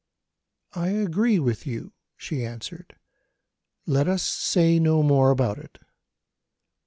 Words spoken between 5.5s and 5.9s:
it."